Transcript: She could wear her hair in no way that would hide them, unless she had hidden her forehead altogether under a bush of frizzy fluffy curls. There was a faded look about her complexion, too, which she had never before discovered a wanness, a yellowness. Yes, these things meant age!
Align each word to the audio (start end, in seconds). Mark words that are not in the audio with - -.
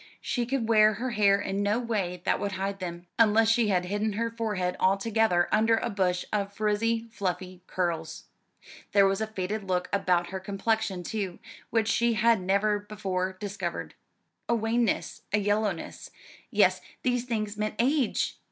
She 0.19 0.47
could 0.47 0.67
wear 0.67 0.95
her 0.95 1.11
hair 1.11 1.39
in 1.39 1.61
no 1.61 1.77
way 1.77 2.23
that 2.25 2.39
would 2.39 2.53
hide 2.53 2.79
them, 2.79 3.05
unless 3.19 3.49
she 3.49 3.67
had 3.67 3.85
hidden 3.85 4.13
her 4.13 4.31
forehead 4.31 4.75
altogether 4.79 5.47
under 5.51 5.77
a 5.77 5.91
bush 5.91 6.25
of 6.33 6.51
frizzy 6.51 7.07
fluffy 7.11 7.61
curls. 7.67 8.23
There 8.93 9.05
was 9.05 9.21
a 9.21 9.27
faded 9.27 9.63
look 9.65 9.89
about 9.93 10.31
her 10.31 10.39
complexion, 10.39 11.03
too, 11.03 11.37
which 11.69 11.87
she 11.87 12.13
had 12.13 12.41
never 12.41 12.79
before 12.79 13.33
discovered 13.33 13.93
a 14.49 14.55
wanness, 14.55 15.21
a 15.31 15.37
yellowness. 15.37 16.09
Yes, 16.49 16.81
these 17.03 17.25
things 17.25 17.55
meant 17.55 17.75
age! 17.77 18.39